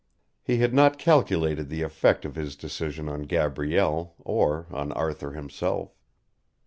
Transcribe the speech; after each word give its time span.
He 0.41 0.57
had 0.57 0.73
not 0.73 0.97
calculated 0.97 1.69
the 1.69 1.83
effect 1.83 2.25
of 2.25 2.33
his 2.33 2.55
decision 2.55 3.07
on 3.07 3.21
Gabrielle 3.21 4.15
or 4.17 4.65
on 4.71 4.91
Arthur 4.93 5.33
himself. 5.33 5.91